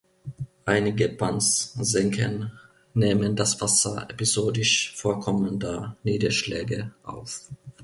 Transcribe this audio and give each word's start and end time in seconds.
Einige 0.65 1.09
Pans 1.09 1.73
(Senken) 1.75 2.51
nehmen 2.95 3.35
das 3.35 3.61
Wasser 3.61 4.07
episodisch 4.09 4.95
vorkommender 4.97 5.95
Niederschläge 6.01 6.89
auf. 7.03 7.47